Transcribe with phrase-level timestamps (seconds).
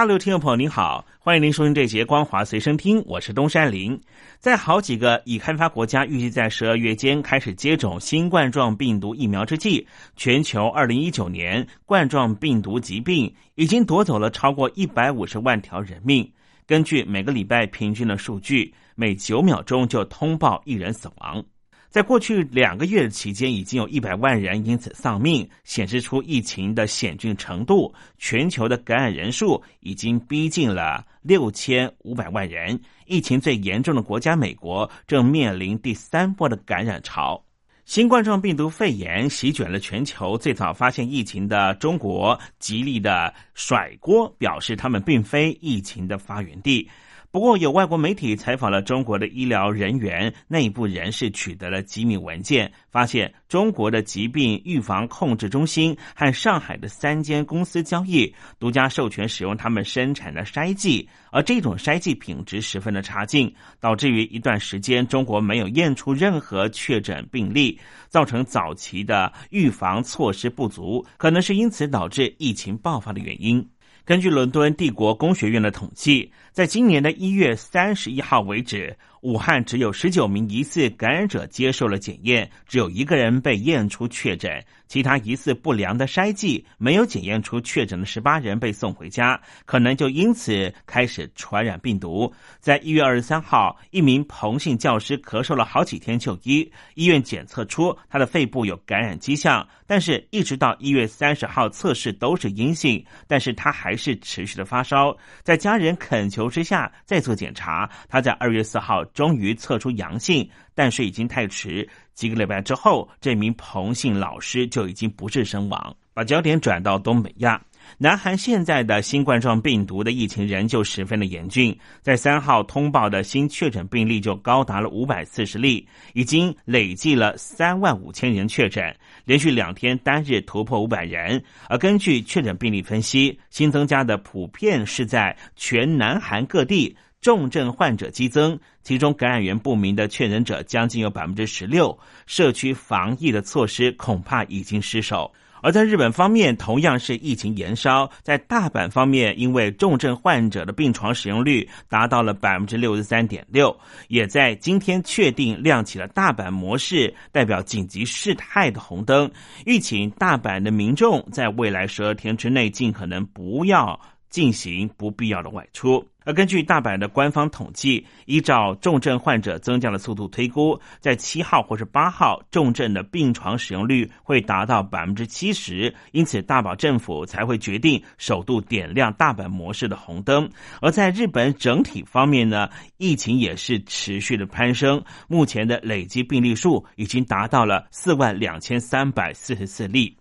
[0.00, 4.00] 大陆听众朋友您好，欢迎您收听这节《光华随身听》，我是东山林。
[4.38, 9.86] 在好几个已开发国家预计在十二月间开始接种新冠状病毒疫苗之际，
[10.16, 16.26] 全球二零一九年冠状病毒疾病已经夺走了超过一百五十万条人命。
[16.66, 21.44] 根据每个礼拜平均的数据，每九秒钟就通报一人死亡。
[21.90, 27.92] 在过去两个月的期间，已经有一百万人因此丧命，显示出疫情的险峻程度。
[28.16, 32.80] 全球的感染人数已经逼近了六千五百万人。
[33.06, 37.44] 疫情最严重的国家美国正面临第三波的感染潮。
[37.84, 46.88] 新冠状病毒肺炎席卷了全球，最早发现疫情的中国极力的甩锅，表示他们并非疫情的发源地。
[47.32, 67.78] 不过，有外国媒体采访了中国的医疗人员内部人士，取得了机密文件，发现中国的疾病预防控制中心和上海的三间公司交易，独家授权使用他们生产的筛剂，而这种筛剂品质十分的差劲，导致于一段时间中国没有验出任何确诊病例，
[68.08, 73.64] 造成早期的预防措施不足，可能是因此导致疫情爆发的原因。
[74.02, 78.96] 根据伦敦帝国工学院的统计，在今年的一月三十一号为止。
[79.22, 92.32] 武汉只有十九名疑似感染者接受了检验，只有一个人被验出确诊，其他疑似不良的筛剂没有检验出确诊的十八人被送回家，可能就因此开始传染病毒。
[92.60, 109.04] 在一月二十三号，一名彭姓教师咳嗽了好几天就医，医院检测出他的肺部有感染迹象，但是一直到一月三十号测试都是阴性，但是他还是持续的发烧，在家人恳求求之下再做检查，他在二月四号。
[109.12, 111.86] 终于测出阳性，但是已经太迟。
[112.14, 115.94] 几个礼拜之后，这名彭姓老师就已经不治身亡。
[116.14, 117.60] 把焦点转到东北亚，
[117.98, 121.76] 南韩现在的新冠状病毒的疫情仍旧十分的严峻。
[122.00, 131.42] 在三号通报的新确诊病例就高达了五百四十例，已经累计了三万五千人确诊，连续两天单日突破五百人。
[131.68, 136.96] 而根据确诊病例分析，新增加的普遍是在全南韩各地。
[137.20, 141.98] 重症患者激增，其中感染源不明的确诊者将近有百分之十六。
[142.26, 145.30] 社区防疫的措施恐怕已经失守。
[145.62, 148.10] 而在日本方面，同样是疫情延烧。
[148.22, 153.76] 在大阪方面，因为重症患者的病床使用率达到了百分之六十三点六，
[154.08, 159.30] 也在今天确定亮起了大阪模式，代表紧急事态的红灯。
[159.66, 163.98] 预请大阪的民众在未来十二天之内，尽可能不要
[164.30, 166.02] 进行不必要的外出。
[166.22, 180.48] 而根据大阪的官方统计，依照重症患者增加的速度推估，在七号或是八号，重症的病床使用率会达到百分之七十，因此大阪政府才会决定首度点亮大阪模式的红灯。
[180.82, 182.68] 而在日本整体方面呢，
[182.98, 190.14] 疫情也是持续的攀升，目前的累计病例数已经达到了四万两千三百四十四例。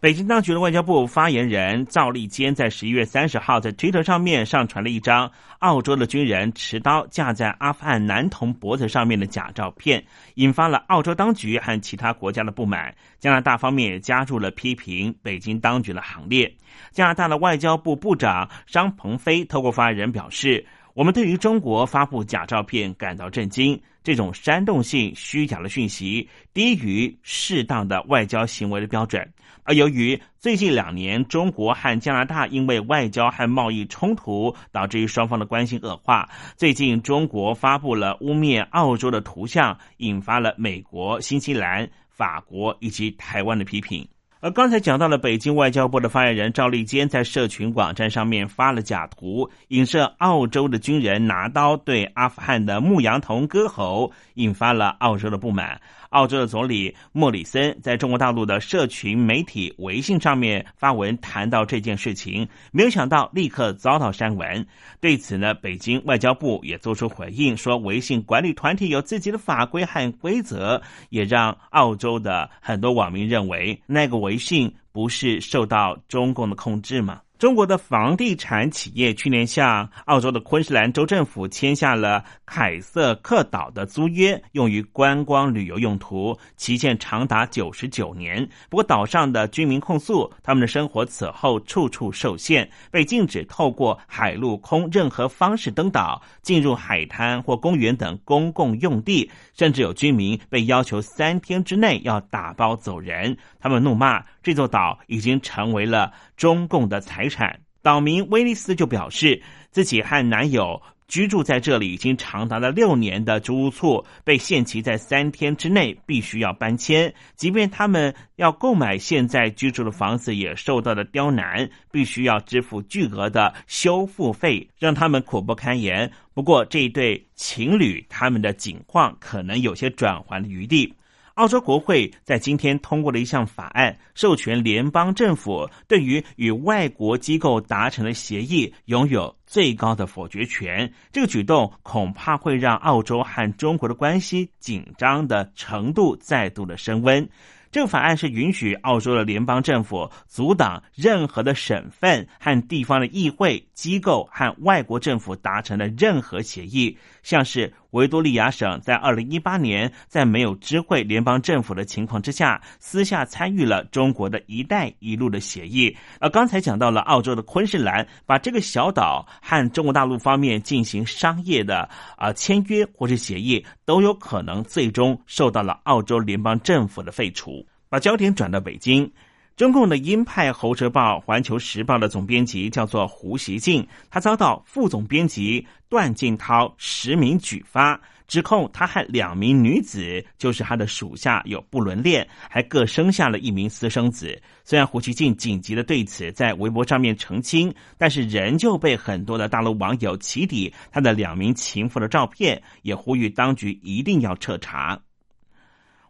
[0.00, 5.28] 北京当局的外交部发言人赵立坚在十一月三十号在推特上面上传了一张
[5.58, 10.04] 澳洲的军人持刀架在阿富汗男童脖子上面的假照片，
[10.34, 12.94] 引发了澳洲当局和其他国家的不满。
[13.18, 16.54] 加拿大方面也加入了批评北京当局的行列。
[16.92, 20.64] 加拿大的外交部部长张鹏飞透过发言人表示
[20.98, 29.32] ：“我们对于中国发布假照片感到震惊，这种煽动性虚假的讯息低于适当的外交行为的标准。”
[29.62, 36.28] 而由于最近两年中国和加拿大因为外交和贸易冲突，导致于双方的关系恶化。
[36.56, 44.04] 最近中国发布了污蔑澳洲的图像，引发了美国、新西兰、法国以及台湾的批评。
[44.40, 55.80] 而刚才讲到了北京外交部的发言人赵立坚在社群网站上面发了假图，影射澳洲的军人拿刀对阿富汗的牧羊童割喉，引发了澳洲的不满。
[56.10, 64.64] 澳洲的总理莫里森在中国大陆的社群媒体微信上面发文谈到这件事情，没有想到立刻遭到删文。
[65.00, 70.80] 对此呢，北京外交部也做出回应，说微信管理团体有自己的法规和规则，
[71.10, 77.22] 也让澳洲的很多网民认为那个微信不是受到中共的控制吗？
[77.38, 88.44] 中国的房地产企业去年向澳洲的昆士兰州政府签下了凯瑟克岛的租约，用于观光旅游用途，期限长达九十九年。
[88.68, 103.36] 不过，岛上的居民控诉，他们的生活此后处处受限，被禁止透过海陆空任何方式登岛、进入海滩或公园等公共用地，甚至有居民被要求三天之内要打包走人。
[103.60, 107.60] 他们怒骂这座岛已经成为了中共的财产。
[107.82, 126.10] 岛民威利斯就表示，自己和男友居住在这里已经长达了六年的租屋处被限期在三天之内必须要搬迁，即便他们要购买现在居住的房子，也受到了刁难，必须要支付巨额的修复费，让他们苦不堪言。
[126.32, 130.94] 不过，这一对情侣他们的境况可能有些转圜的余地。
[131.38, 140.92] 澳洲国会在今天通过了一项法案，授权联邦政府对于与外国机构达成的协议拥有最高的否决权。
[141.12, 147.28] 这个举动恐怕会让澳洲和中国的关系紧张的程度再度的升温。
[147.70, 165.96] 这个法案是允许澳洲的联邦政府阻挡任何的省份和地方的议会机构和外国政府达成的任何协议，像是维多利亚省在二零一八年在没有知会联邦政府的情况之下，私下参与了中国的一带一路的协议。
[166.20, 177.66] 而刚才讲到了澳洲的昆士兰，把这个小岛和中国大陆方面进行商业的啊签约或是协议，都有可能最终受到了澳洲联邦政府的废除。
[177.90, 179.10] 把焦点转到北京，
[179.58, 194.40] 中共的鹰派喉舌报《环球时报》的总编辑叫做胡锡进，他遭到副总编辑段静涛实名举发，指控他和两名女子，就是他的属下有不伦恋，还各生下了一名私生子。
[194.62, 205.00] 虽然胡锡进紧急的对此在微博上面澄清，但是仍旧被很多的大陆网友起底他的两名情妇的照片，也呼吁当局一定要彻查。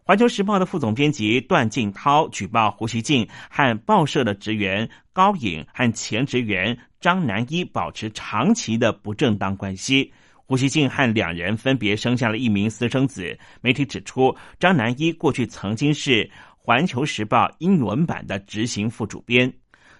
[0.08, 10.10] 环球时报的副总编辑段静涛举报胡锡进和报社的职员高颖和前职员张南一保持长期的不正当关系。
[10.46, 13.38] 胡锡进和两人分别生下了一名私生子。
[13.60, 19.52] 媒体指出，张南一过去曾经是环球时报英文版的执行副主编。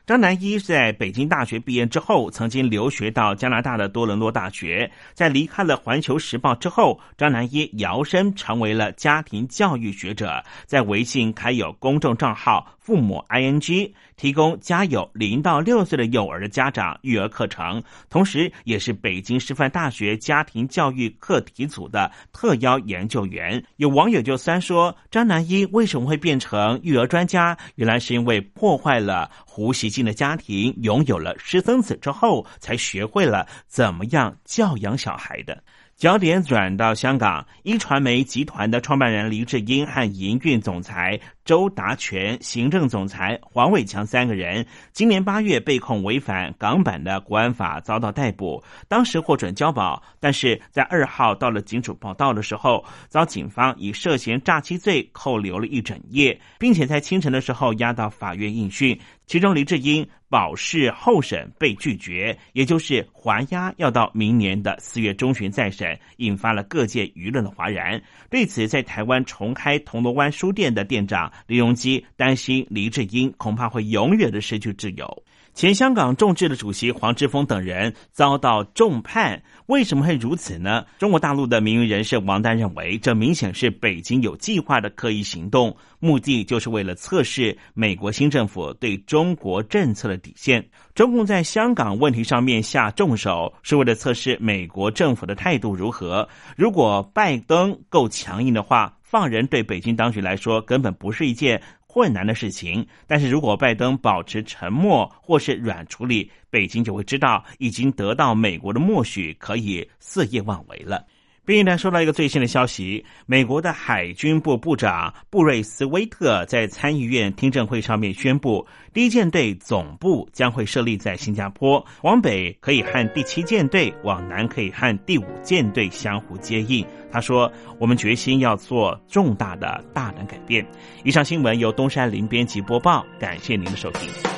[0.08, 4.90] 张南一在北京大学毕业之后，曾经留学到加拿大的多伦多大学。
[5.12, 12.74] 在离开了《环球时报》之后，张南一摇身成为了家庭教育学者，在微信开有公众账号。
[12.78, 23.64] 父母 ing 提供家有零到六岁的幼儿的家长育儿课程，同时也是北京师范大学家庭教育课题组的特邀研究员。
[23.76, 27.56] 有网友就三说，张南一为什么会变成育儿专家？
[27.76, 35.62] 原来是因为破坏了胡锡进的家庭，拥有了私生子之后，才学会了怎么样教养小孩的。
[35.98, 48.62] 焦点转到香港，一传媒集团的创办人黎智英和营运总裁周达全、行政总裁黄伟强三个人，今年八月被控违反港版的国安法，遭到逮捕。
[48.86, 58.96] 当时获准交保，但是在二号到了警署报道的时候，遭警方以涉嫌诈欺罪扣留了一整夜，并且在清晨的时候押到法院应讯。
[59.28, 68.02] 其中，黎智英保释候审被拒绝，也就是还押要到明年的四月中旬再审，引发了各界舆论的哗然。
[68.30, 75.22] 对此，在台湾重开铜锣湾书店的店长李荣基担心，黎智英恐怕会永远的失去自由。
[75.58, 80.86] 前香港众志的主席黄之锋等人遭到重判，为什么会如此呢？
[81.00, 90.64] 中国大陆的名誉人士王丹认为，这明显是北京有计划的刻意行动，目的就是为了测试美国新政府对中国政策的底线。
[90.94, 96.28] 中共在香港问题上面下重手，是为了测试美国政府的态度如何。
[96.56, 101.60] 如果拜登够强硬的话，放人对北京当局来说根本不是一件。
[101.88, 111.04] 困难的事情，但是如果拜登保持沉默或是软处理，北京就会知道已经得到美国的默许，可以肆意妄为了。
[111.48, 126.86] 另一呢，收到一个最新的消息，美国的海军部部长布瑞斯威特在参议院听证会上面宣布，第一舰队总部将会设立在新加坡，往北可以和第七舰队，往南可以和第五舰队相互接应。
[127.10, 127.50] 他说
[127.80, 130.62] ：“我们决心要做重大的大胆改变。”
[131.02, 134.37] 以上新闻由东山林编辑播报，感谢您的收听。